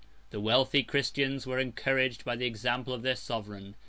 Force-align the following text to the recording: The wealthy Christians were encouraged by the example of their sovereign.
The 0.31 0.39
wealthy 0.39 0.81
Christians 0.81 1.45
were 1.45 1.59
encouraged 1.59 2.25
by 2.25 2.35
the 2.35 2.47
example 2.47 2.91
of 2.91 3.03
their 3.03 3.15
sovereign. 3.15 3.75